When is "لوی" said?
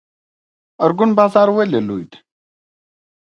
1.87-2.03